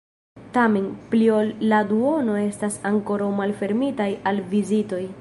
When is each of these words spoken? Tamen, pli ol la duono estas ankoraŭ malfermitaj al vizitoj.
Tamen, 0.55 0.87
pli 1.11 1.27
ol 1.39 1.51
la 1.73 1.83
duono 1.93 2.39
estas 2.47 2.81
ankoraŭ 2.93 3.31
malfermitaj 3.43 4.13
al 4.33 4.45
vizitoj. 4.57 5.05